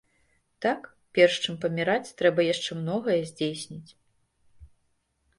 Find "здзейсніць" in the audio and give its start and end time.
3.33-3.91